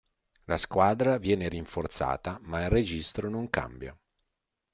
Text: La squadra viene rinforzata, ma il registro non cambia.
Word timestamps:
La 0.45 0.57
squadra 0.57 1.19
viene 1.19 1.47
rinforzata, 1.47 2.39
ma 2.41 2.63
il 2.63 2.71
registro 2.71 3.29
non 3.29 3.51
cambia. 3.51 3.95